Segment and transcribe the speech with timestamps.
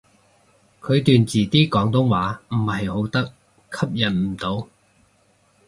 [0.81, 3.25] 佢段字啲廣東話唔係好得，
[3.71, 4.67] 吸引唔到